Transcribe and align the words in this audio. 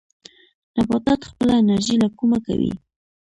نباتات 0.77 1.21
خپله 1.29 1.53
انرژي 1.61 1.95
له 2.03 2.07
کومه 2.17 2.37
کوي؟ 2.45 2.71